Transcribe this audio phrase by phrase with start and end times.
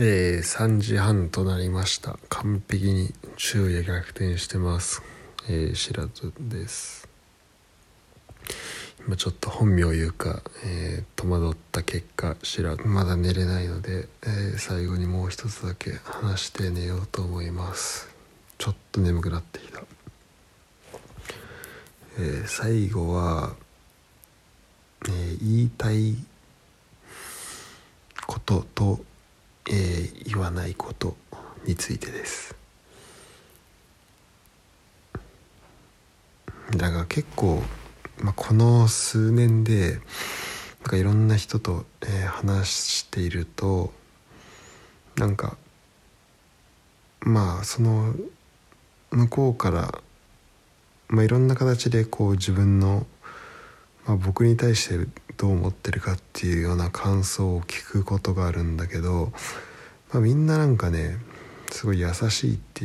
[0.00, 2.20] えー、3時半となりました。
[2.28, 5.02] 完璧に昼夜逆転してます、
[5.48, 7.08] えー、白戸です。
[9.04, 18.08] 今ちょっと本名言うか、えー、戸惑った結果白戸まだ寝れないので、えー、最後にもう一つだけ話して寝ようと思います。
[18.56, 19.82] ちょっと眠くなってきた、
[22.20, 23.56] えー、最後は、
[25.06, 26.14] えー、言いたい
[28.28, 29.07] ことと
[29.68, 31.16] えー、言わないこと
[31.66, 32.56] についてです。
[36.76, 37.62] だから結構、
[38.18, 40.02] まあ、この数年でなん
[40.84, 43.92] かいろんな人と、えー、話していると
[45.16, 45.56] なんか
[47.20, 48.14] まあその
[49.10, 50.02] 向こうから、
[51.08, 53.06] まあ、いろんな形でこう自分の、
[54.06, 55.06] まあ、僕に対して
[55.38, 59.32] どう思ってるかっていうような感想を聞くことがあるんだけど、
[60.12, 61.16] まあ、みんななんかね
[61.70, 62.84] すごい優しいって、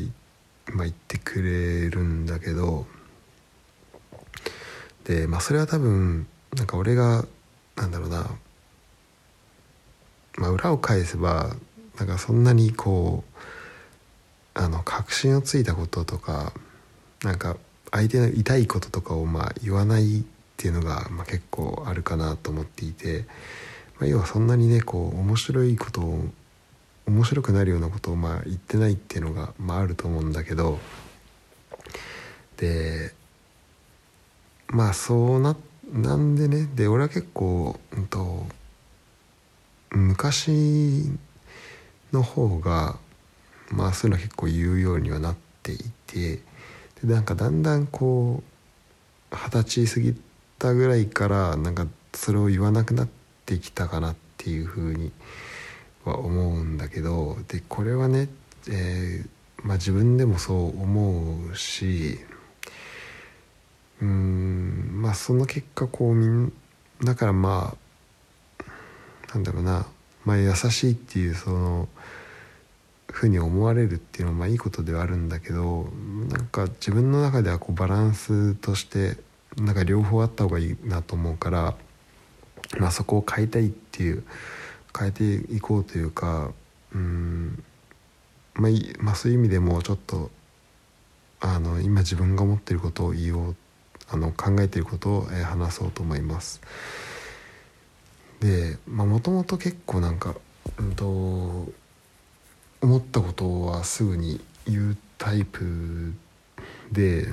[0.71, 2.85] まあ、言ってくれるんだけど
[5.03, 7.25] でまあそれは多分なんか俺が
[7.75, 8.29] なんだろうな、
[10.37, 11.55] まあ、裏を返せば
[11.97, 13.39] なんかそんなにこう
[14.53, 16.53] あの確信をついたこととか
[17.23, 17.57] なんか
[17.91, 20.23] 相手の痛いこととかをまあ言わない
[20.53, 23.25] っていうのが、まあ、結構あるかなと思っていて、
[23.99, 26.25] まあ、要はそんなにねこう面白いことを
[27.05, 30.79] 面白くなるようなことをまあ言ってないっていうのが、まあ、あると思うんだけど
[32.57, 33.13] で
[34.67, 35.55] まあそうな
[35.91, 38.47] なんでねで俺は結構、うんと、
[39.91, 41.11] 昔
[42.11, 42.97] の方が
[43.69, 46.37] まあそういうのは結構言うようにはなっていて
[47.03, 48.41] でなんかだんだんこ
[49.31, 50.15] う二十歳過ぎ
[50.63, 53.09] たぐらいからなんかそれを言わなくなっ
[53.45, 55.11] てきたかなっていうふうに
[56.05, 58.29] は思うんだけどでこれはね、
[58.69, 62.17] えーまあ、自分でもそう思うし
[64.01, 66.53] うんまあその結果こうみん
[67.03, 67.75] だからま
[68.59, 68.63] あ
[69.33, 69.85] なんだろうな、
[70.23, 71.89] まあ、優しいっていうその
[73.11, 75.89] ふうに思われるっていうのはまあいいことではあるんだけど
[76.29, 79.17] なんか自分の中ではこうバランスとして
[79.57, 81.75] なんか両方あった方がいいなと思うから、
[82.79, 84.23] まあ、そこを変えたいっていう
[84.97, 86.51] 変えていこうというか
[86.93, 87.63] うん、
[88.53, 90.29] まあまあ、そういう意味でもちょっと
[91.41, 93.55] あの今自分が思っていることを言おう
[94.09, 96.61] あの考えていることを、え話そうと思います。
[98.41, 100.35] でもともと結構なんか、
[100.77, 101.71] うんと
[102.81, 106.13] 思ったことはすぐに言うタイプ
[106.91, 107.27] で、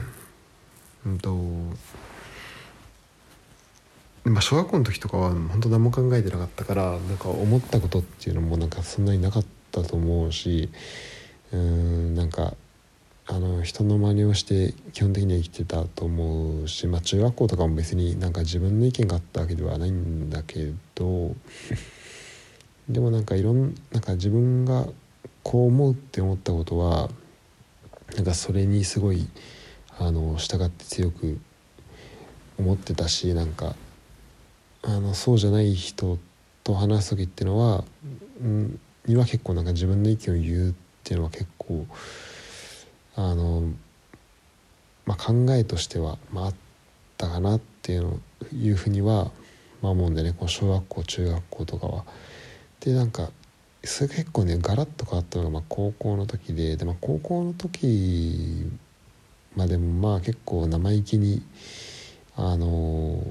[1.10, 1.36] うんと
[4.22, 10.68] まあ、小学校の時とかは本当何も考えてなかったからなんか思ったことっていうのもなんかそんなになかったと思うし
[11.52, 12.54] うんなんか
[13.26, 21.34] あの人の真似をして基本的には生きてたと思うし、まあ、中学校とかも別になんか自分の意見があったわけではないんだけど
[22.90, 24.86] でもなんかいろんなんか自分が
[25.42, 27.08] こう思うって思ったことは
[28.16, 29.26] なんかそれにすごい
[30.00, 31.38] あの従って強く
[32.58, 33.76] 思ってたしなんか
[34.82, 36.18] あのそうじゃない人
[36.64, 37.84] と話す時っていうのは、
[38.42, 40.74] うん、には結構なんか自分の意見を言うっ
[41.04, 41.86] ていうのは結構
[43.14, 43.62] あの、
[45.04, 46.54] まあ、考えとしては、まあ、あっ
[47.18, 48.20] たかなっていうの
[48.54, 49.30] いうふうには、
[49.82, 52.04] まあ、思うんでねこう小学校中学校とかは。
[52.80, 53.28] でなんか
[53.84, 58.69] それ結構ねガラッと変わったのがまあ高校の時でで、まあ、高校の時
[59.56, 61.42] まあでもまあ結構生意気に
[62.36, 63.22] あの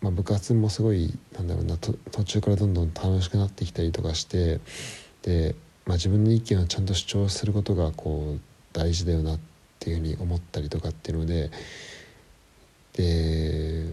[0.00, 4.60] まあ、部活もすごいなんだろうなと途中からどんどん楽しくなってきたりとかして
[5.22, 5.54] で、
[5.84, 8.40] まあ、自分の意見をちゃんと主張することがこう
[8.72, 9.38] 大事だよなっ
[9.78, 11.50] ていうふうに思ったりとかっていうので
[12.94, 13.92] で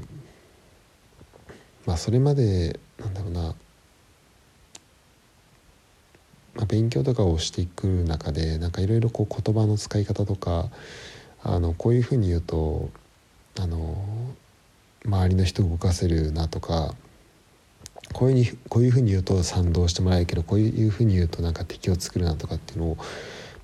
[1.85, 3.55] まあそれまでなんだろうな、ま
[6.63, 10.69] あ、勉強とかをしていく中でなんかいろいろ言葉の使い方とか
[11.47, 12.89] あのこういうふうに言うと
[13.57, 13.97] あの
[15.05, 16.93] 周りの人を動かせるなとか
[18.13, 22.97] こういうにこういうふうに言うと賛同してもらえるけどこういうふうに言うとなんか敵を作るなとかっていうのを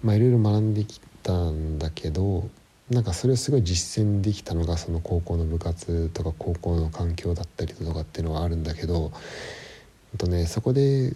[0.01, 2.49] まあいろいろ学んできたんだけど
[2.89, 9.11] なんかそれをすごい実践できたのがその高校の部活とか高校の環境だったりとかっていうのはあるんだけど、
[10.13, 11.13] えっとね、そこで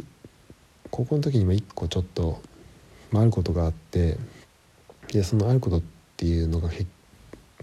[0.91, 2.41] 高校の時にも一個ちょっと、
[3.11, 4.17] まあ、あることがあって
[5.11, 6.69] でそのあることってていうのが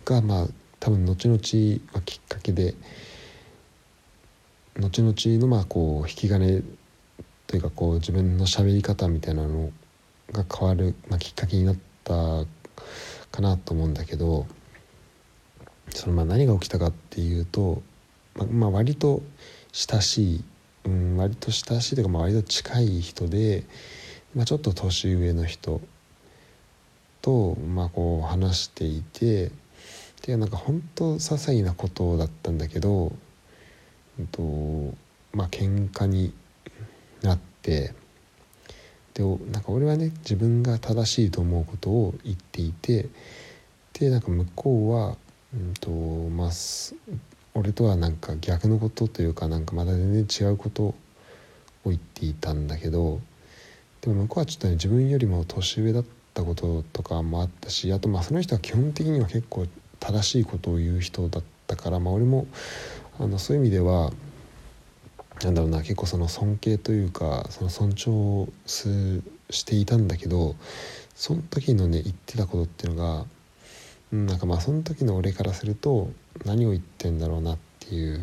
[0.05, 0.47] がまあ
[0.81, 1.39] 多分後々
[1.93, 2.75] はきっかけで
[4.79, 6.63] 後々のまあこう引き金
[7.47, 9.71] というかこう自分の喋り方みたいなの
[10.33, 12.13] が変わる、まあ、きっかけになった
[13.31, 14.47] かなと思うんだけど
[15.91, 17.83] そのまあ何が起きたかっていうと、
[18.35, 19.23] まあ、まあ割と
[19.73, 20.45] 親しい、
[20.87, 23.65] うん、割と親しいというかまあ割と近い人で、
[24.35, 25.81] まあ、ちょっと年上の人
[27.25, 29.51] とまあこう話していて
[30.27, 33.13] でなんか本当些細なことだったんだけど、
[34.19, 34.43] えっと
[35.33, 36.35] まあ喧嘩に
[37.23, 37.95] なって
[39.15, 43.09] でなんか俺はね自分が正しいと思うことを言っていて
[43.95, 45.17] でなんか向こうは、
[45.55, 46.51] うんとまあ、
[47.55, 50.95] 俺とはなんか逆のことというかなんかまだ全然違うことを
[51.87, 53.21] 言っていたんだけど
[54.03, 59.67] でも向こうはちょっとね自分よりも年上だったたこととかもあったしあとまあその人は基本的には結構
[60.01, 62.47] 正しいことを言う人だったから、まあ、俺も
[63.19, 64.11] あのそういう意味では
[65.43, 70.57] なんだろうな結構その尊敬というかその尊重すしていたんだけど
[71.15, 73.25] その時のね言ってたことっていうのが、
[74.13, 76.11] うん、なんかまあその時の俺からすると
[76.45, 78.21] 何を言ってんだろうなっていう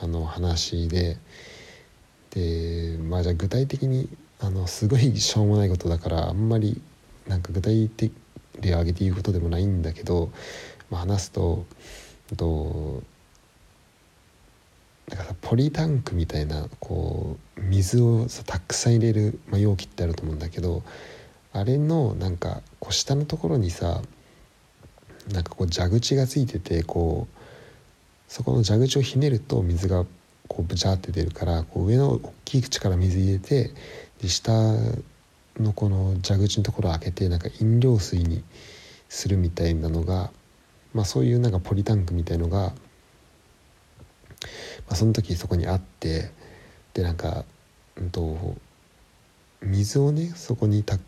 [0.00, 1.16] あの話で
[2.30, 4.08] でまあじゃあ具体的に
[4.40, 6.80] あのすごいしょうもないことだからあんまり
[7.26, 8.12] なんか具体的
[8.60, 10.30] 例を挙げて言うことでもないんだけど、
[10.90, 11.64] まあ、話すと
[12.36, 13.02] と
[15.08, 20.82] なんかさポリタンクみたいなこう水をさたくさん入れる、まあ、容器ってあると思うんだけど
[21.52, 24.00] あれのなんかこう下のところにさ
[25.32, 27.38] なんかこう蛇口がついててこう
[28.32, 30.06] そこの蛇口をひねると水が
[30.48, 33.72] こうブチャーって出るからこう上の大きい口から水入れて
[34.20, 34.52] で下
[35.58, 38.42] のこの蛇口のところを開けてなんか飲料水に
[39.08, 40.30] するみたいなのが、
[40.94, 42.72] まあ、そういうなんかポリタンクみたいのが
[44.86, 46.30] まあ、その時そこにあって
[46.94, 47.44] でなんか、
[47.96, 48.56] うんと、
[49.62, 50.98] 水をねそこにた、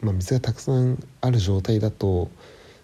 [0.00, 2.30] まあ、水がたくさんある状態だと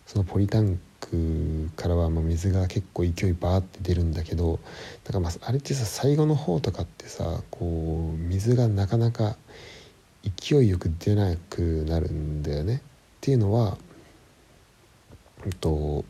[0.06, 4.60] そのポリタンクからはまあ水が結構勢いバーって出るんだけど
[5.04, 9.36] だからまああれってさ最後の方とかってさこう水がなかなか
[10.40, 12.76] 勢いよく出なくなるんだよね。
[12.76, 12.80] っ
[13.20, 13.76] ていうのは、
[15.44, 16.04] えっと、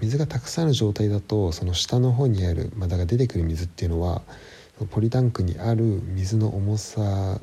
[0.00, 4.22] 水がたくさんある状態だとその下の方にある、まあ、だから出てくる水っていうのは
[4.90, 7.40] ポリタンクにある水の重さ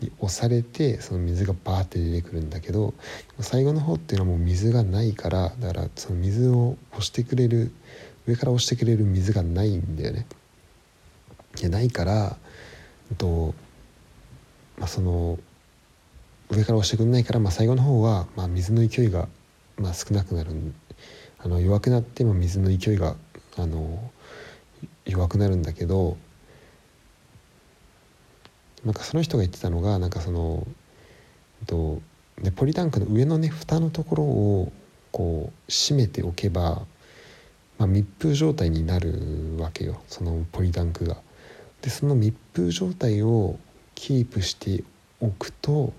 [0.00, 2.94] に押されてその水がバーって出てくるんだけど
[3.40, 7.72] 最後の方っていうのはもう水がないからだからその水を押してくれる
[8.26, 10.26] 上から押してくれる水がないんだよね。
[11.60, 12.36] いやないから
[13.18, 13.54] と、
[14.82, 15.38] まあ、その
[16.50, 19.28] 上から押してくれないから、まあ、最後の方は、まあ、水の勢いが、
[19.78, 20.50] まあ、少なくなる
[21.38, 23.14] あの弱くなっても水の勢いが
[23.56, 24.10] あの
[25.06, 26.16] 弱くなるんだけど
[28.84, 30.66] なんかその人が言ってたのがなんかその
[31.68, 32.02] と
[32.42, 34.72] でポリタンクの上のね蓋のところを
[35.12, 36.82] こう閉めておけば、
[37.78, 41.18] まあ、密封状態になるわけよそのポリタンクが。
[41.82, 43.60] でその密封状態を
[44.02, 44.82] キープして
[45.20, 45.92] おくと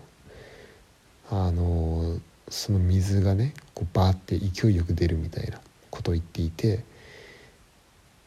[1.32, 2.20] あの
[2.50, 6.84] その水がねこうバーって勢いよく出るみたいなことを言っていて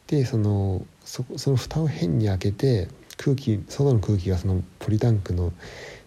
[0.07, 2.87] でそのそその蓋を変に開けて
[3.17, 5.53] 空気外の空気がそのポリタンクの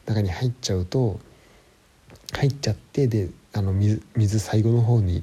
[0.04, 1.20] 中に入っちゃうと
[2.32, 5.22] 入っちゃってであの水水最後の方に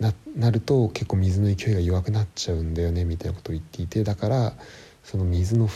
[0.00, 4.54] ななると結構水の勢いが弱くなっちゃうんだよねみたいなことを言っていてだから
[5.04, 5.68] その水の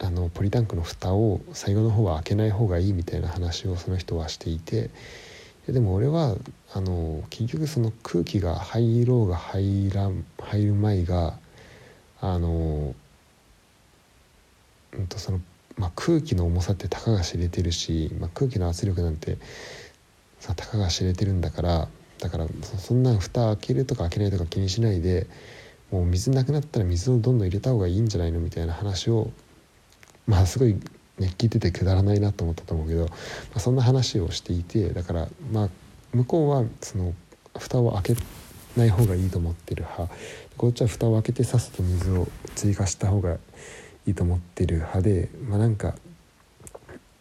[0.00, 4.90] あのポリタンクの蓋を最後の方は開けない方がいいみたいな話をその人はしていて
[5.66, 6.36] でも俺は
[6.74, 11.38] あの結局その空気が入ろうが入らん入る前が
[12.20, 12.94] あの、
[14.92, 15.40] うんとその
[15.76, 19.38] まあ、空気の重さってたかが知れてるし、まあ、空気の圧力なんて
[20.38, 21.88] さたかが知れてるんだから
[22.20, 25.26] だからそんな蓋開けるとか開けないとか気にしないで
[25.90, 29.30] もう水なくなったら水をどんどん入れた方がいいんじゃないのみたいな話を
[30.26, 30.76] まあすごい
[31.18, 33.08] ね、聞いててくだらないなと思ったと思うけど、ま
[33.54, 35.68] あ、そんな話をしていてだからまあ
[36.12, 37.14] 向こうはその
[37.56, 38.16] 蓋を開け
[38.76, 40.12] ない方がいいと思ってる派。
[40.56, 43.38] こっちは蓋を開けてさっさと水を追加した方が
[44.06, 45.94] いいと思ってる派でまあなんか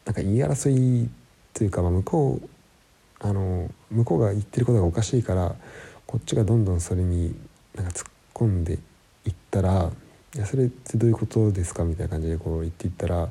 [0.05, 1.09] なんか言い争い
[1.53, 5.55] というか、まあ、向こうあの向こうが言ってることがおかしいから
[6.05, 7.35] こっちがどんどんそれに
[7.75, 8.79] なんか突っ込んで
[9.25, 9.91] いったら
[10.35, 13.29] 「いやそれってどういうことですか?」みたいな感じでこう言っていったら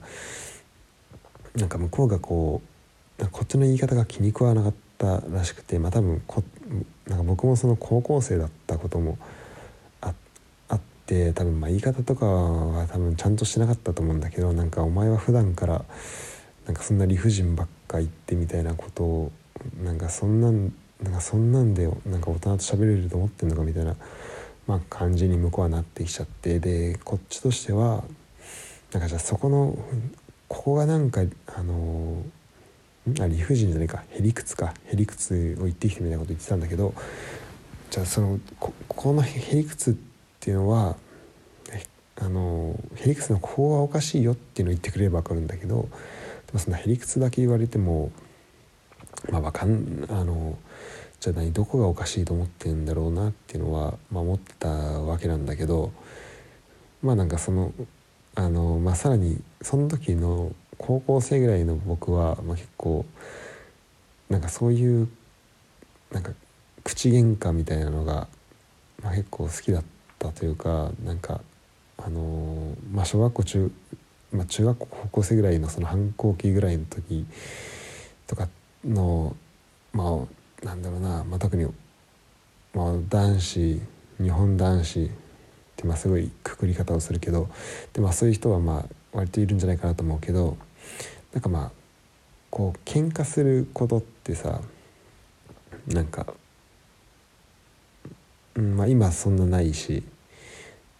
[1.56, 2.62] なんか向こうがこ
[3.18, 6.42] うこっちの言い方が気に食わなかったらしくてまあ多分こ
[7.06, 9.18] なんか僕もその高校生だったことも
[10.00, 10.14] あ
[10.68, 15.84] あって多分まあ言い方とかは多分ちゃんとしてなかったと思うんだけどなんかお前は普段から
[16.66, 19.32] なんかそんな理不尽ばっか言ってみたいなことを
[19.84, 23.96] なんかそんなんなんかそんなんでなんか大人と喋れると思ってんのかみたいな、
[24.66, 28.04] まあ、感じに向こうはなってきちゃってでこっちとしては
[28.92, 29.76] なんかじゃあそこの
[30.48, 32.22] ここがなんかあの
[33.20, 36.94] あ理不尽じゃないかへりくつかへりくつを言ってきてみたいなこと言ってたんだけど
[37.90, 39.94] じゃあそのここのへりくつっ
[40.38, 40.96] ていうのは
[42.16, 45.88] あのへりくつのここがおかしいよっていうのを言ってくれれば分かるんだけど
[46.46, 48.12] でもそのへりくつだけ言われても
[49.52, 50.58] かんあの
[51.20, 55.92] じゃあ何どこがおかしいと思ってんだろうなっていうのは、まあ、思ったわけなんだけど
[57.02, 57.72] まあなんかその
[58.34, 63.04] あの、まあ、さらにその時の高校生ぐらいの僕は、まあ、結構
[64.30, 65.08] なんかそういう
[66.10, 66.32] なんか
[66.82, 68.26] 口喧嘩みたいなのが、
[69.02, 69.84] まあ、結構好きだっ
[70.18, 71.40] たというかなんか
[71.98, 73.72] あのまあ小学校中、
[74.32, 77.26] まあ、中学校高校生ぐらいのその反抗期ぐらいの時
[78.26, 78.48] とか
[78.84, 79.36] の
[79.92, 80.26] ま
[80.62, 81.66] あなんだろうな、まあ、特に、
[82.74, 83.80] まあ、男子
[84.20, 85.08] 日本男子っ
[85.76, 87.48] てまあすごいくくり方をするけど
[87.92, 90.56] で、まあ、そういう人はまあ割といるんじゃないかなと思うけど
[91.32, 91.70] なんかまあ
[92.50, 94.60] こう喧嘩することってさ
[95.86, 96.34] なんか、
[98.54, 100.04] うんまあ、今そんなないし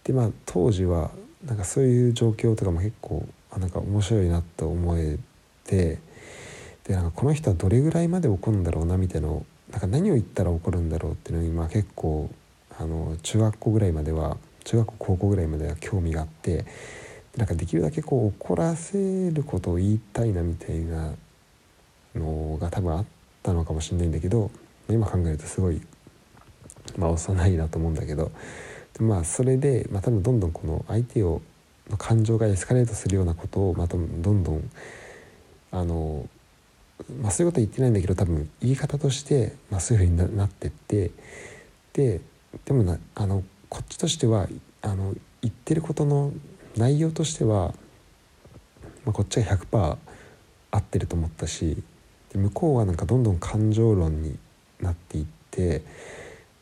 [0.03, 1.11] でまあ当時は
[1.45, 5.17] なんかそういう状況とかも結構あなんか面白いなと思え
[5.65, 5.99] て
[6.85, 12.29] でなんかこの人はどれぐらいまで怒るんだろうなみたいなのなんか何を言ったら怒るんだろうっていうのにまあ結構
[12.77, 16.65] あの中学校ぐらいまでは中学校高校ぐらいまでは興味があって
[17.37, 21.13] なんかできるだけこう怒らせることを言いたいなみたいな
[22.15, 23.05] のが多分あっ
[23.41, 24.51] たのかもしれないんだけど
[24.89, 25.81] 今考えるとすごい、
[26.97, 28.31] まあ、幼いなと思うんだけど
[28.93, 31.41] でまあそれで、まあ、多分どんどんこの相手を
[31.89, 34.69] の感情がエスカレートするようなことをまたどんどん
[35.71, 36.29] あの、
[37.21, 41.11] まあ、そういうことは言ってないんだけど多分言い方として、まあ、そういうふうになってって
[41.93, 42.21] で
[42.65, 44.47] でもなあのこっちとしては
[44.81, 46.31] あの言ってることの
[46.77, 47.73] 内容としては、
[49.05, 49.97] まあ、こっちが100%
[50.71, 51.83] 合ってると思ったし
[52.31, 54.37] で向こうはなんかどんどん感情論に
[54.81, 55.83] なっていって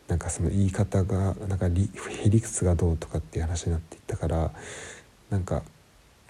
[0.07, 4.51] なんかその言い方がなんかへりくつがどうとかっていう話になっていったから
[5.29, 5.63] なんか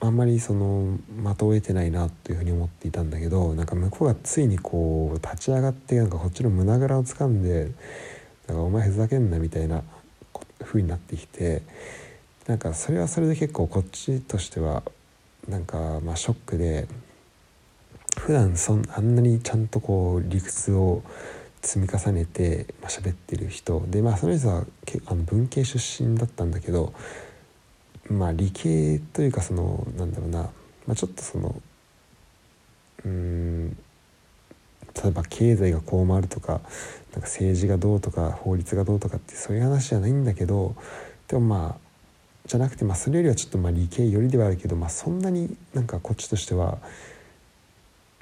[0.03, 7.71] あんまりその的を得てないなというふうに思っていたんだけどなんか向こうがついにこう立ち上がってなんかこっちの胸ぐらを掴んで
[8.47, 9.83] 「なんかお前ふざけんな」みたいな
[10.63, 11.61] 風になってきて
[12.47, 14.83] なんかそれはそれで結構こっちとしては
[15.47, 16.87] なんかまあショックで
[18.17, 21.03] 普段そんあんなにちゃんとこう理屈を
[21.61, 24.65] 積み重ねて、まあ、喋ってる人でまあその人は
[25.05, 26.93] あの文系出身だったんだけど
[28.09, 30.39] まあ理系というかそのなんだろうな、
[30.87, 31.61] まあ、ちょっとその
[33.05, 36.61] うん例えば経済がこう回るとかなんか
[37.21, 40.75] 政治がどうとか法律がどうとかってそういう話じゃないんだけど
[41.27, 41.91] でもまあ
[42.45, 46.79] じゃなくてまあそれよりはちょっとまあ理系寄りではあるけど、まあ、そんなになんかこっちとしては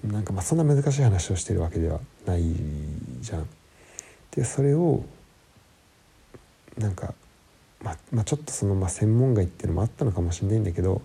[0.04, 2.44] なんかまあそんな難しい話をしてるわけではない
[3.22, 3.48] じゃん。
[4.32, 5.04] でそれを
[6.80, 7.14] なんか、
[7.84, 11.02] まあ、まあちょっとそのまあ専門外っていうのもあったのかもしれないんだけど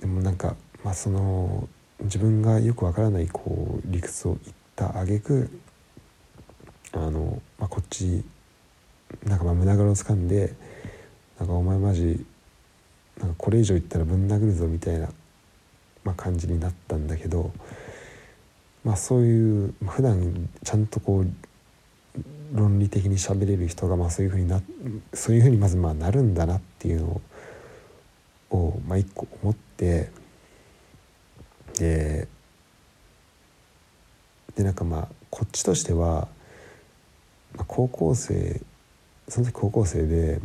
[0.00, 1.68] でもなんかまあその
[2.00, 5.50] 自分がよくわからないこう理屈を言った挙句
[6.92, 8.24] あの、まあ、こっち
[9.24, 10.54] なんかまあ胸ぐらを掴んで
[11.38, 12.24] なんかお前マジ
[13.18, 15.08] なんかこれ以上言ったらぶん殴るぞみたいな、
[16.04, 17.52] まあ、感じになったんだけど、
[18.84, 21.26] まあ、そういう普段ちゃんとこう
[22.52, 24.62] 論理的に喋れる人がまあそういうふうにな
[25.12, 27.20] そういうふうにまずまあなるんだなっていうの
[28.50, 30.10] を、まあ、一個思って
[31.78, 32.28] で
[34.56, 36.28] でなんかまあこっちとしては、
[37.56, 38.60] まあ、高校生
[39.28, 40.40] その時高校生で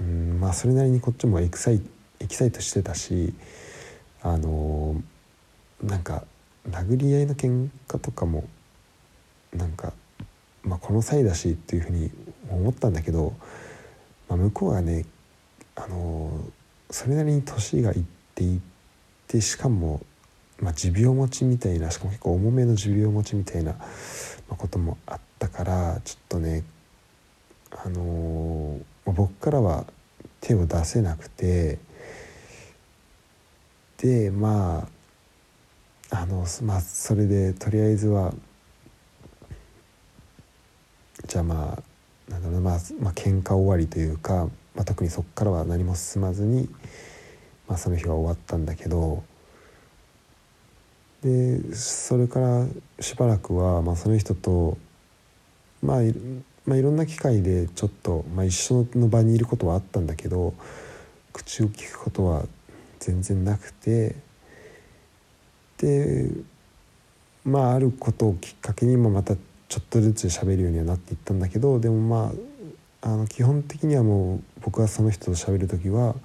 [0.00, 1.80] うんまあそれなりにこっちもエキサイ
[2.18, 3.32] エキサイトしてたし
[4.22, 5.00] あの
[5.82, 6.24] なんか
[6.68, 8.44] 殴り合いの喧嘩とかも
[9.52, 9.92] なんか、
[10.62, 12.10] まあ、この際だしっていうふうに
[12.50, 13.34] 思ったんだけど、
[14.28, 15.06] まあ、向こうはね
[15.76, 16.30] あの
[16.90, 18.02] それなりに年がいっ
[18.34, 18.60] ていっ
[19.26, 20.00] てしかも、
[20.60, 23.74] まあ、持病持ちみたいなしかも結構重めの持病持ちみたいな
[24.48, 26.64] こともあったからちょっとね
[27.70, 29.86] あの僕からは
[30.40, 31.78] 手を出せなくて
[33.98, 34.88] でま
[36.10, 38.34] ああのまあそれでとりあえずは
[41.26, 46.68] じゃあまあなんだろうまあ、まあ喧嘩終わりというかまあ、特にそこからは何も進まずに、
[47.68, 49.22] まあ、その日は終わったんだけど
[51.22, 52.66] でそれから
[53.00, 54.78] しばらくは、まあ、その人と、
[55.82, 56.14] まあい
[56.66, 60.54] まあ、いろんな機会でちょっと、まあ、一緒の場にいることはあったんだけど
[61.32, 62.44] 口を聞くことは
[63.00, 64.14] 全然なくて
[65.78, 66.30] で
[67.44, 69.34] まああることをきっかけにもまた
[69.70, 72.32] ちょっとずつ喋るようにはなっていったんだけどでもま
[73.02, 76.16] ああの基本的にはもう僕はその人と喋る時は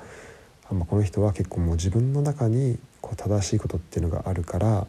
[0.69, 4.87] あ、まあ、この人は結構もう自分の中にこう正しいことっていうのがあるから、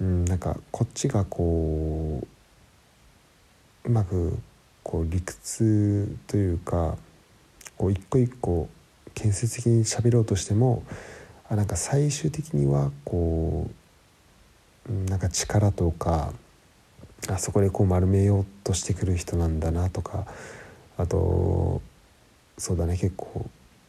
[0.00, 2.26] うん、なんかこっちがこ
[3.84, 4.36] ううまく
[4.82, 6.96] こう理屈というか
[7.76, 8.68] こう一個一個
[9.14, 10.82] 建設的に喋ろうとしても
[11.48, 13.70] あなんか最終的にはこ
[14.90, 16.32] うなんか力とか
[17.28, 20.26] あそこでこう丸めようとしてくる人なんだなとか
[20.96, 21.80] あと
[22.58, 23.48] そうだね結構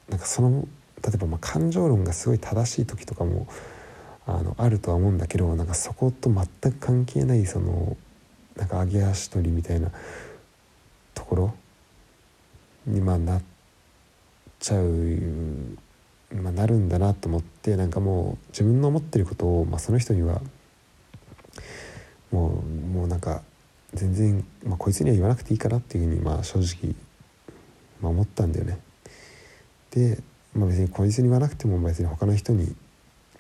[0.10, 0.68] なんかその
[1.04, 3.48] 例えばまあ感情論がすごい正しい時とかも
[4.26, 7.96] あのあるとは思うんだけどなんかそこと全く関係ないその
[8.56, 9.92] なんか上げ足取りみたいな
[11.14, 11.54] ところ
[12.88, 13.42] にまあなっ
[14.60, 14.86] ちゃう、
[16.34, 20.42] まあ、なるんだなと思ってなんかもう自分の思ってることを、まあ、その人には
[22.32, 23.42] もうもうなんか
[23.94, 26.94] 全然、まあ、こいつには言わなくていいかなっていうふうにまあ正直、
[28.02, 28.80] まあ、思ったんだよね。
[29.92, 30.20] で、
[30.54, 32.76] まあ、別にこいつに言わなくても別に他の人に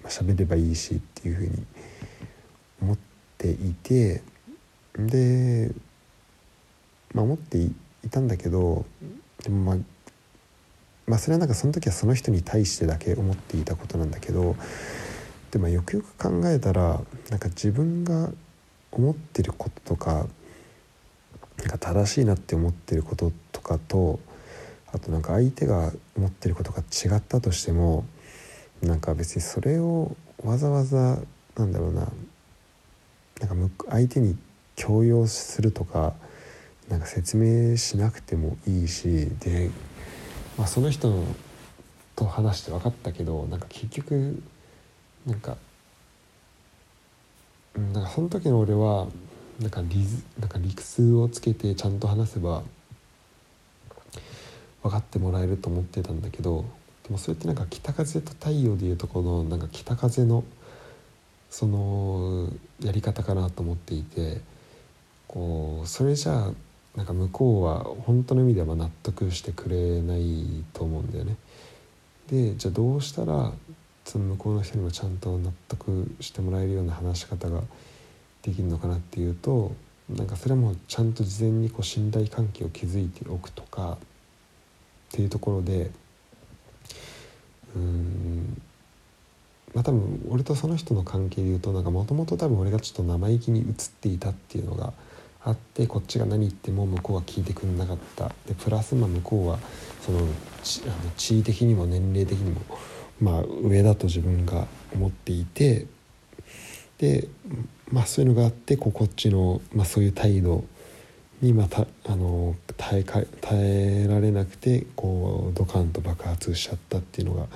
[0.05, 1.65] 喋ればいいしっていうふうに
[2.81, 2.97] 思っ
[3.37, 4.21] ていて
[4.97, 5.71] で、
[7.13, 7.73] まあ、思ってい
[8.09, 8.85] たんだけど
[9.43, 9.77] でもまあ
[11.07, 14.55] まあそれはなんかその時はその人に対してだけ思っていたことなんだけど
[15.51, 18.31] でもよくよく考えたらなんか自分が
[18.95, 20.27] 思ってることとか
[21.57, 24.19] なんか正しいなって思ってることとかと
[24.91, 28.05] あとなんか相手が思ってることが違ったとしても
[28.81, 31.19] なんか別にそれをわざわざ
[31.57, 32.07] なんだろうな
[33.41, 34.37] なんか相手に
[34.75, 36.13] 強要するとか
[36.89, 39.71] なんか説明しなくてもいいしで
[40.57, 41.11] まあ、その人
[42.15, 44.41] と話して分かったけどなんか結局
[45.25, 45.57] なんか
[47.95, 49.07] なんかその時の俺は
[49.59, 50.05] なんか理
[50.37, 52.61] なんか理屈をつけてちゃんと話せば
[54.83, 56.65] 分かってもらえると思ってたんだけど
[57.03, 60.43] でもそれってなんか北風と太陽でいうとこのなんか北風の
[61.49, 62.49] その
[62.83, 64.41] やり方かなと思っていて
[65.27, 66.51] こうそれじゃあ
[66.97, 71.37] なんか向こうは本当の意味では納得してくれないと思うんだよね。
[72.29, 73.53] でじゃあどうしたら
[74.05, 77.61] その向こうの人にもちゃんと納得してもらえるような話し方が
[78.43, 79.73] できるのかなっていうと
[80.09, 83.97] なんかそれはもうちゃんと事前にこう信頼関係を築いておくとかっ
[85.11, 85.89] ていうところで
[87.75, 88.61] うん
[89.73, 93.65] まあ多分俺とその人の関係でいうとなんかもともと多分俺がちょっと生意気に映っ
[93.99, 94.93] ていたっていうのが
[95.43, 98.29] あってこっちが何言っても向こうは聞いてくれなかった。
[98.47, 99.59] でプラスまあ向こうは
[100.01, 100.19] その
[100.63, 102.61] 地あの地位的にも年齢的にも
[103.21, 105.85] まあ上だと自分が思っていて
[106.97, 107.27] で
[107.91, 110.63] まあそういうのがあってここっちの、まあ、そういう態度
[111.41, 117.47] にまたあの耐えか耐えられなくてこうドカンと爆発しちゃったっていうのが、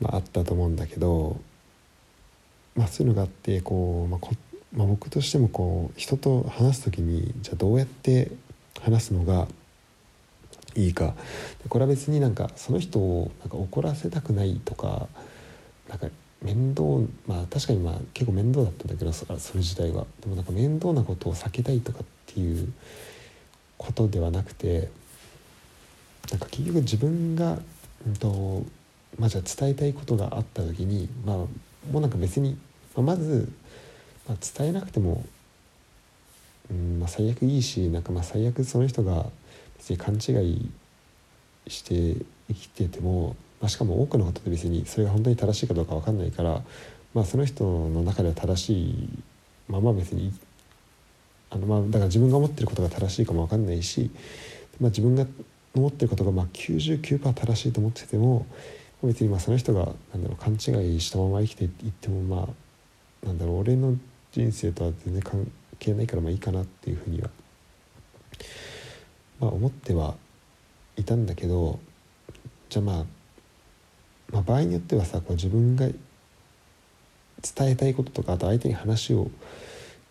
[0.00, 1.38] まあ、あったと思うんだけど、
[2.76, 4.32] まあ、そういうのがあってこう、まあ、こ
[4.76, 8.32] まあ、僕としてもこう人と話す時にじゃあどうやって
[8.80, 9.46] 話すのが
[10.76, 11.14] いいか。
[11.68, 15.08] これは別になんかその人をなんか怒らせたくないとか
[15.88, 16.08] なんか
[16.42, 16.82] 面倒
[17.26, 20.06] まあ確かにまあ結構面倒だったんだけどそれ自体は。
[20.20, 22.72] でもなんか面倒なことを避けたいとかっていう
[23.78, 24.88] ことではなくて
[26.30, 27.58] なんか結局自分が、
[28.06, 28.64] うんと
[29.18, 31.48] まあ、じゃあ伝えたいことがあった時にまあも
[31.94, 32.58] うなんか別に、
[32.94, 33.48] まあ、まず
[34.28, 35.24] まあ、伝えなくても、
[36.70, 39.26] うんまあ、最悪いいしなんかまあ最悪その人が
[39.84, 40.70] 別に勘違い
[41.68, 42.16] して
[42.48, 46.62] 生きてても、まあ、しかも多くのことで別にそれが本当に正しいかどうか分かんないから、
[47.12, 49.08] まあ、その人の中では正しい
[49.68, 50.32] まま別に
[51.50, 54.10] あのまあだから自分が思ってることが正しいかも分かんないし、
[54.80, 55.26] まあ、自分が
[55.74, 58.46] 思ってることがまあ99%正しいと思ってても
[59.02, 61.70] 別にまあその人がなんだろう勘違いしたまま生きていっ
[62.00, 62.48] てもま
[63.22, 63.96] あなんだろう俺の
[64.32, 67.30] 人生とは全然関係ないからまあいいかなっていうふうには、
[69.44, 70.14] まあ、思っては
[70.96, 71.78] いたんだけど
[72.70, 73.04] じゃあまあ、
[74.32, 75.98] まあ、場合によってはさこう自分が伝
[77.60, 79.30] えたいこととかあと相手に話を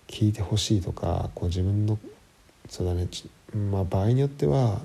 [0.08, 1.98] 聞いてほしいとかこう自分の
[2.70, 3.08] そうだね
[3.72, 4.82] まあ場合によっては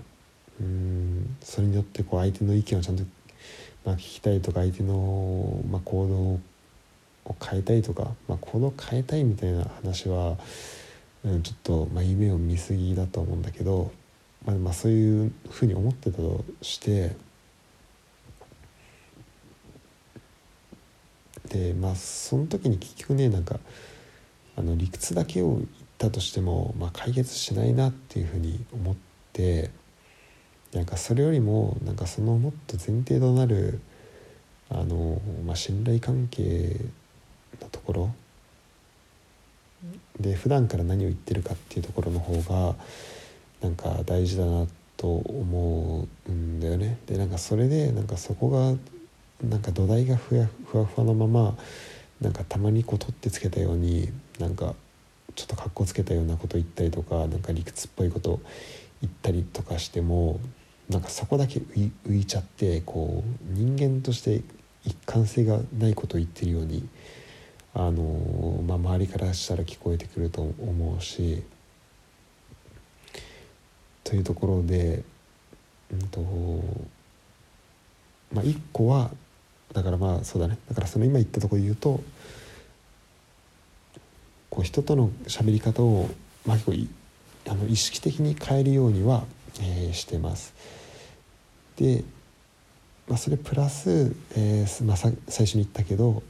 [0.59, 3.05] うんそれによってこう相手の意見をちゃんと、
[3.85, 6.15] まあ、聞きたいとか相手の、まあ、行動
[7.31, 10.39] を変えたいとか、まあ、行動を変えたいみたいな話は、
[11.23, 13.93] うん、ちょっと、まあ、夢を見すぎだと思うんだけど、
[14.47, 17.17] まあ、まあそういうふうに思ってたとして
[21.49, 23.59] でまあその時に結局ねなんか
[24.57, 25.67] あの理屈だけを言っ
[25.99, 28.97] たとしても、まあ、解決しないなっていうふうに思っ
[29.33, 29.71] て
[30.73, 33.81] なんかそれよりもなんかそのもっと前提となる
[34.71, 36.77] あの、まあ、信頼関係
[37.61, 38.15] のところ
[40.21, 42.75] で普段から何を言ってるかっていうところの方が
[43.61, 44.67] なんか大事だな
[44.97, 46.99] と思うんだよね。
[47.07, 48.77] でなんかそれでなんかそこが
[49.47, 51.57] なんか土台がふわふわふわのまま
[52.21, 54.75] なんかたまにこう取ってつけたようになんか
[55.37, 58.41] ちょっとかっこつけたようなこと言ったりとかなんか理屈っぽいこと
[59.01, 60.41] 言ったりとかしても
[60.89, 64.43] なんかそこだけ浮いちゃってこう人間として
[64.85, 66.89] 一貫性がないことを言ってるように
[67.75, 71.43] あの、まあ、周りからしたら聞こえてくると思うし
[74.09, 75.03] というところで、
[75.93, 76.23] うんと
[78.33, 79.11] まあ、一個は
[79.75, 82.01] だからまあそうだねだからその今言ったところで言うと
[84.49, 86.09] こう人との喋り方を、
[86.47, 86.89] まあ、結構い
[87.47, 89.25] あの意識的に変えるようには、
[89.61, 90.55] えー、してます。
[91.77, 92.03] で、
[93.09, 96.23] まあ、それプラス、えーまあ、さ最初に言ったけど、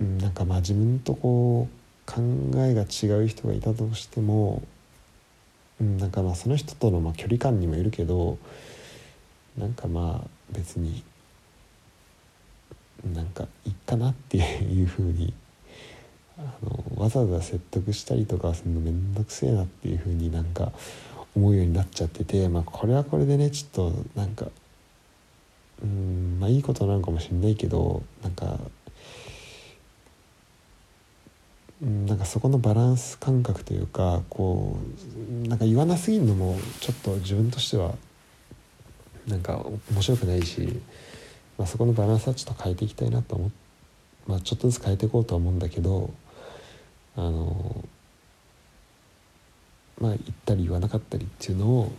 [0.00, 2.22] うん、なんかまあ自分とこう考
[2.56, 4.62] えが違う人がいたとしても、
[5.82, 8.38] なんかまあその人とのま距離感にもよるけど
[9.58, 11.02] なんかまあ別に
[13.12, 15.34] なんかいいかなっていうふうに
[16.38, 20.72] あのわざわざ説得したりとかするの面倒くせえなっていうふうになんか
[21.34, 24.46] 思うようになっちゃってて、まあ、これはこれでねちょっとなんか
[25.82, 28.58] うんまあいいことなのかもしれないけどなんか
[31.82, 34.76] なんかそこのバランス感覚というかこ
[35.44, 37.96] うなんか言わなすぎるのもちょっと自分としては
[39.26, 40.80] なんか面白くないし、
[41.58, 43.56] まあ、そこのバランスはちょっと変えていきたいなと思って、
[44.28, 46.12] まあ、ちょっとずつ変えていこうとは思うんだけど
[47.16, 47.84] あの
[50.00, 51.92] まあ言ったり言わなかったりっていうのを、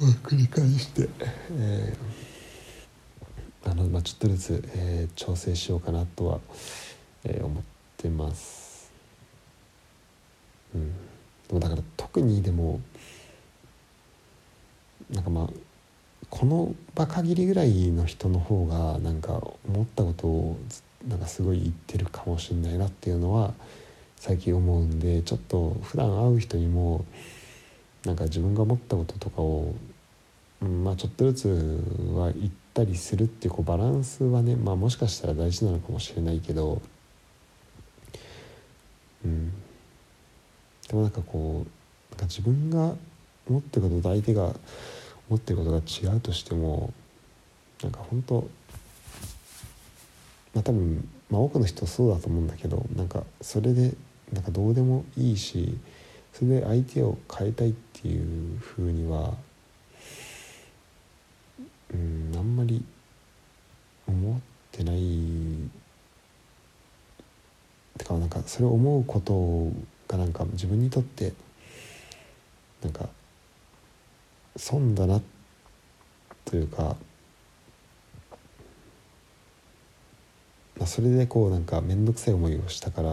[0.00, 1.08] まあ、繰り返して、
[1.52, 6.40] えー、あのまあ、ちょっとずつ、えー、調整しようかなとは、
[7.24, 7.62] え、思っ
[7.96, 8.92] てます。
[10.74, 10.92] うん、
[11.48, 12.80] でもだから特にでも
[15.10, 15.48] なんかまあ
[16.30, 19.34] この場限りぐらいの人の方がなんか
[19.68, 20.58] 思ったことを
[21.06, 23.54] なんかすごい言ってるかもしれないなっていうのは
[24.16, 27.04] 最近思うんでちょっと普段会う人にも
[28.04, 29.74] なんか自分が思ったこととかを、
[30.62, 31.48] うん、まあちょっとずつ
[32.14, 36.82] は言ったりするっていうこうバランスはね、まあ、もしかしたら大事なのかもしれないけど、
[39.24, 39.52] うん、
[40.88, 42.94] でもなんかこうなんか自分が
[43.48, 44.54] 思ってることと相手が
[45.28, 46.92] 思ってることが違うとしても
[47.82, 48.48] なんか本当
[50.54, 53.94] まあ多分、まあ、多くの人そうだと思うんだけどなんかそれで
[54.32, 55.76] なんかどうでもいいし
[56.32, 59.34] それで相手を変えたいっていうふうには
[61.92, 62.84] うんあんまり
[64.06, 64.40] 思っ
[64.72, 64.96] てない
[68.04, 69.72] てかなんかそれを思うこと
[70.06, 71.32] がなんか自分にとって
[72.82, 73.08] なんか
[74.56, 75.22] 損だな
[76.44, 76.96] というか、
[80.76, 83.10] まあ、それでこうなんか面倒くさい思いをしたから、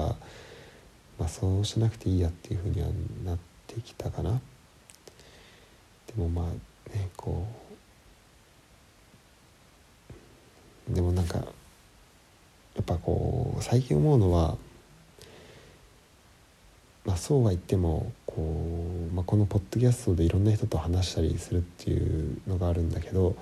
[1.18, 2.90] まあ、そうしなくていいやっていうふうには
[3.26, 4.42] なってきたかな。
[6.08, 6.46] でもまあ
[6.94, 7.48] ねこ
[10.90, 11.44] うでもなんかや
[12.82, 14.58] っぱこう最近思うのは
[17.12, 18.42] まあ、そうは言ってもこ
[19.12, 23.36] う、まあ、このポッドキャストでいろんな人と話したりするっていうのがあるんだけど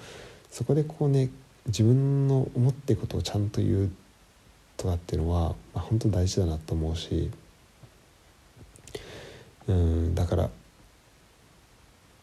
[0.50, 1.30] そこでこうね
[1.68, 3.92] 自分の思ってることをちゃんと言う
[4.76, 7.30] とかっていうのは、まあ、本当大事だなと思うし
[9.68, 10.50] うんだから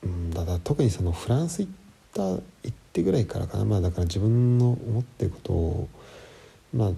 [0.02, 1.72] うんだから特にそのフランス行っ
[2.12, 5.88] た行ってぐらいからかなまあだから自分の思ってることを
[6.74, 6.90] まあ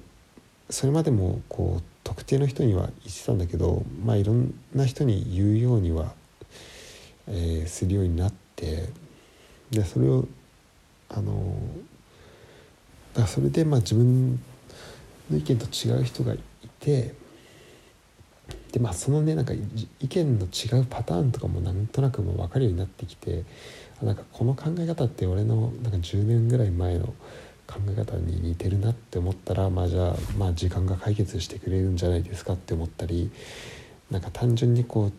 [0.70, 6.12] それまでもこう特定の人には言ってたんだけどまあいろんな人に言うようには、
[7.26, 8.88] えー、するようになって
[9.70, 10.26] でそれを
[11.11, 11.56] あの
[13.14, 14.40] だそれでまあ自分
[15.30, 16.38] の意見と違う人がい
[16.80, 17.14] て
[18.72, 19.52] でまあそのねなんか
[20.00, 23.44] 意見の違うパターンとかもなんとなくもう分かるようになってきて
[24.02, 27.12] なんかこの考え方って俺のなんか10年ぐらい前の
[27.68, 33.31] 考え方に似てるなって思ったらまあじゃあまあ時間が解決してくれるんじゃないですかって思ったり
[34.11, 35.12] なんか単純にこう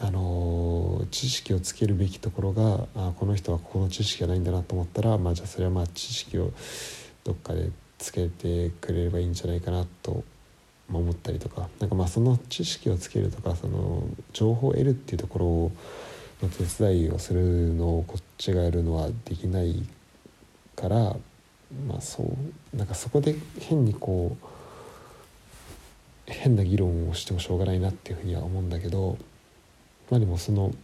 [0.00, 6.52] あの知識をつけるべきところがあこの人はここの知識がないんだなと思ったら、まあ、じゃあそれはまあ知識を
[7.22, 10.24] どっかでつけてくれればいいんじゃないかなと
[10.90, 11.68] 思ったりとか。
[11.78, 15.38] なんかまあその知識をつけるとかその情報を得るっていうとこ
[16.40, 19.86] ろの手伝いをするのをこっちがやるのはできない
[20.74, 21.16] から
[21.86, 24.46] まあそうなんかそこで変にこう
[26.26, 29.18] 変な議論をしてもしょうがないなっていうふうには思うんだけど。
[30.10, 30.74] まあでもその、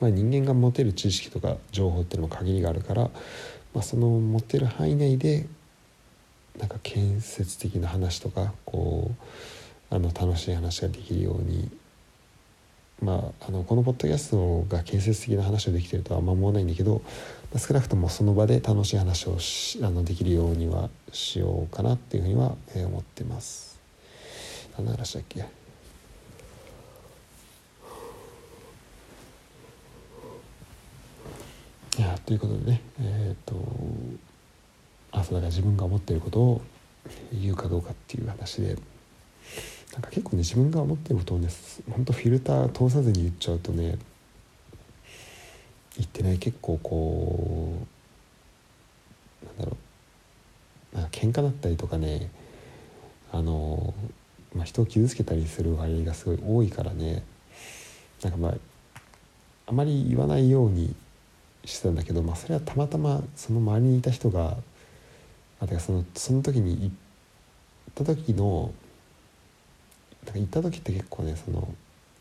[0.00, 3.02] まあ、人間が持てる知識とか情報っていうのも限りがあるから、
[3.72, 5.46] まあ、その持てる範囲内で
[6.58, 9.12] なんか建設的な話とかこ
[9.90, 11.70] うあの楽しい話ができるように
[13.02, 17.02] まあ、あのこのポッドキャストが建設的な話をできてるとはあんま思わないんだけど、
[17.52, 23.78] まあ、少なくともその場で楽しい話をしあのできるようにはしようかなっていうふうには、思ってます。
[24.78, 25.40] 何の話だっけ？
[31.98, 33.56] いやということでねえっ、ー、と
[35.12, 36.60] 朝だから自分が思っていることを
[37.32, 38.76] 言うかどうかっていう話で
[39.96, 41.48] なんか結構ね自分が思ってることをね
[41.90, 43.96] ほんとフィルター通さずに言っちゃうとね
[45.96, 47.78] 言ってね結構こ
[49.42, 49.76] うなんだろ
[50.92, 52.30] うなんか喧嘩だったりとかね
[53.32, 53.94] あの、
[54.54, 57.22] まあ、人を傷つけたりする割合がすごい多いからね
[58.22, 58.54] なんかまあ
[59.68, 60.94] あまり言わないように
[61.64, 64.58] してたんだけど、まあ、それはたまたまその周りにいた人が
[65.58, 68.72] あてかそのその時に行った時の
[70.26, 71.74] なんか行った時って結構ねその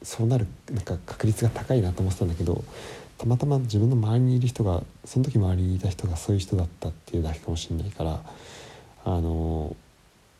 [0.03, 2.63] そうなるなんか確率が高いなと思ってたんだけど
[3.17, 8.19] たまたま自分の周りにいる人がその時周りにいた人がそういう人だったっていうだけかもしれないから
[9.05, 9.75] あの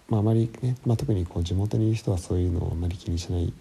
[0.07, 3.51] まああまりね、まあ、特にこう地元にいる人はそういうのをあまり気にしない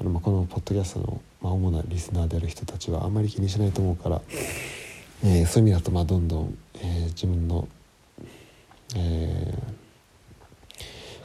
[0.00, 4.20] あの、まあ、このポッドキャストの、まあ、主なリスナーである人たちはあんまり気にしないと思うから、
[5.24, 7.66] えー、そういう意味だとまあどんどん、えー、自分の、
[8.96, 9.81] えー、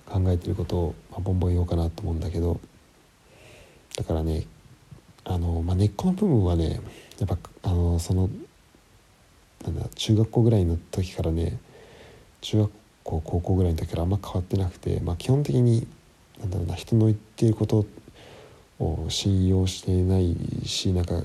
[0.10, 2.60] 考えてることを、まあ、ボンボン言おうかなと思うんだけど
[3.98, 4.46] だからね
[5.26, 6.80] あの、まあ、根っこの部分はね
[7.20, 8.30] やっぱあのその
[9.66, 11.60] なんだ中学校ぐらいの時からね
[12.42, 12.72] 中学
[13.04, 15.88] 校高校ぐらいの時からあんま変わってなくて、まあ、基本的に
[16.40, 17.86] なんだろうな人の言ってること
[18.80, 21.22] を信用してないしなんか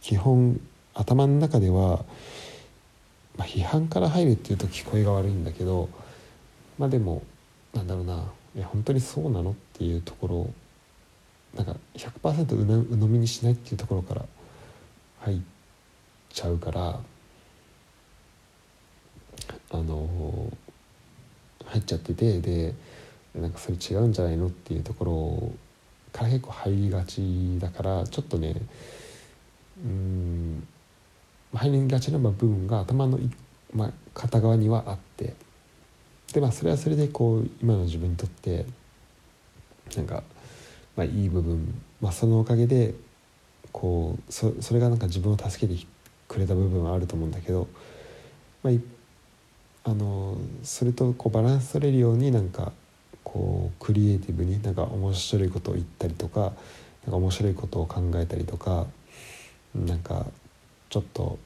[0.00, 0.60] 基本
[0.94, 2.04] 頭の中では、
[3.36, 5.88] まあ、批判から入るっていうと聞こえが悪いんだけど
[6.78, 7.22] まあでも
[7.74, 8.24] なんだろうな。
[8.56, 10.52] え本当にそうなのっていうところを
[11.56, 14.24] なんか100%うな鵜呑みにしないっていうところから
[15.20, 15.40] 入っ
[16.30, 17.00] ちゃうから
[19.70, 20.50] あの
[21.66, 22.74] 入っちゃっててで
[23.34, 25.52] なんかそれ違うんじゃないのっていうところ
[26.12, 28.54] から結構入りがちだからちょっとね
[29.82, 30.66] うん
[31.54, 33.18] 入りがちな部分が頭の、
[33.74, 35.34] まあ、片側にはあって
[36.32, 38.64] でまあそれはそれでこう今の自分にとって
[39.96, 40.22] なんか、
[40.96, 42.94] まあ、いい部分、まあ、そのおかげで
[43.72, 45.86] こうそそれがなんか自分を助けて
[46.28, 47.68] くれた部分はあると思うんだけど、
[48.62, 52.72] まあ、あのそれとこうバランス取れるようになんか
[53.24, 56.52] こうクリエイティブになんか面白いことを言ったりとか
[57.04, 58.86] なんか面白いことを考えたりとか
[59.74, 60.26] なんか
[60.88, 61.38] ちょっと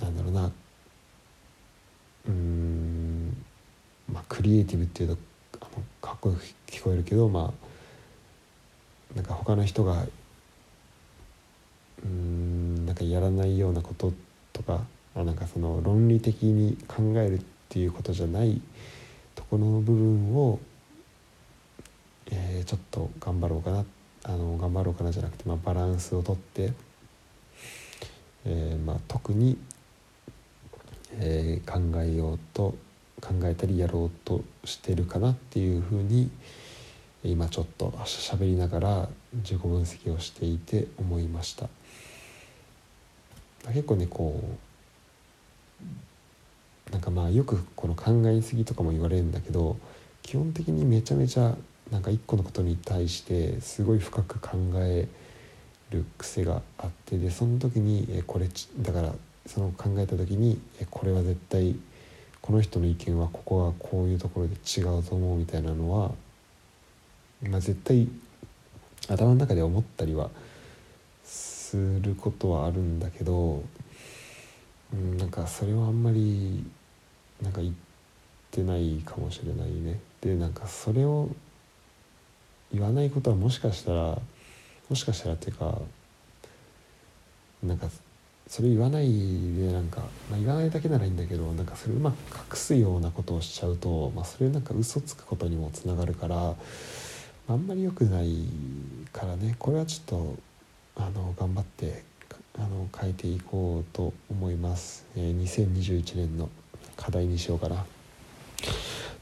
[0.00, 0.52] なんだろうな。
[2.26, 3.44] うん。
[4.10, 5.22] まあクリエイティブっていうと
[5.60, 7.52] あのかっこよく聞こえるけどま
[9.14, 10.06] あなんか他の人が
[12.04, 14.12] うんなんかやらないようなこと
[14.52, 14.80] とか
[15.14, 18.60] あなんかその論理的に考えるっていうことじゃない
[19.34, 20.58] ところの部分を
[22.34, 23.84] えー、ちょっと頑張ろうかな
[24.24, 26.72] あの頑張ろうかなじゃなくて、まあ、バランスをとって、
[28.46, 29.58] えーまあ、特に、
[31.18, 32.74] えー、考えようと
[33.22, 36.30] 考えたりやろうとしてるかなっていうふうに
[37.24, 41.68] 今ちょっとしゃべりながら自己分析をしていて思いました。
[43.68, 44.46] 結構ねこう
[46.92, 49.76] なんかまあよくこの考えすぎとかも言われるんだけど
[50.22, 51.54] 基本的にめちゃめちゃ
[51.92, 55.06] なんか一個のことに対してすごい深く考え
[55.90, 58.48] る癖があってでその時にこれ
[58.80, 59.12] だから
[59.46, 61.76] その考えた時にこれは絶対
[62.42, 66.10] この人の意見はここはこういうところで違うと思うみたいなのは、
[67.48, 68.08] まあ、絶対
[69.08, 70.28] 頭の中で思ったりは
[71.24, 73.62] することはあるんだけど、
[74.92, 76.64] うん、なんかそれはあんまり
[77.40, 77.74] なんか言っ
[78.50, 80.00] てないかもしれないね。
[80.20, 81.28] でなんかそれを
[82.72, 84.18] 言わないことはもしかしたら
[84.88, 85.78] もしかしたらっていうか
[87.62, 87.88] なんか
[88.52, 96.54] それ言わないでなんか、まあ、言わないだけならいいんだけどなんかそれうまく隠すようなことをしちゃうと、まあ、それなんか嘘つくことにもつながるから、
[97.48, 98.44] あんまり良くない
[99.10, 100.36] からねこれはちょっと
[100.96, 102.02] あの頑張って
[102.58, 106.50] あの変えていこうと思います、えー、2021年の
[106.94, 107.86] 課題にしようかな。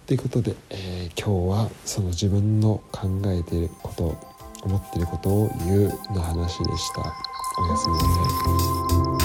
[0.09, 4.19] ということで、えー、今日はその自分の考えていること
[4.64, 7.14] 思っていることを言うの話でした。
[7.61, 9.19] おやすみなさい。